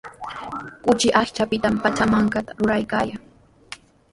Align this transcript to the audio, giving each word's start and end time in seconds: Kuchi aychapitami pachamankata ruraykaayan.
Kuchi 0.83 1.09
aychapitami 1.19 1.77
pachamankata 1.83 2.51
ruraykaayan. 2.57 3.21